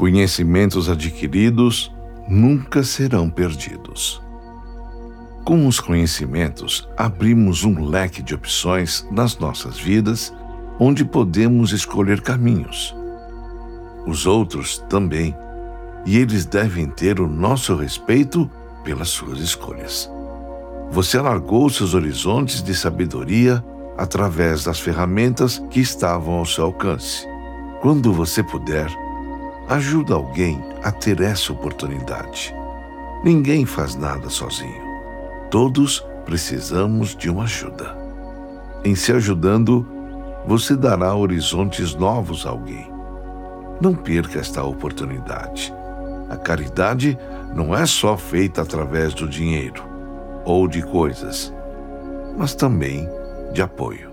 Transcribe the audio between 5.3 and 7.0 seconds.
Com os conhecimentos,